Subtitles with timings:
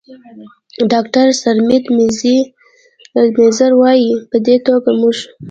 [0.91, 5.17] ډاکتر سرمید میزیر، وايي: "په دې توګه موږ